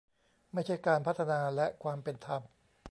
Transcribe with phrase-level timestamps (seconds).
[0.53, 2.41] ไม่ใช่การพัฒนาและความเป็นธรรม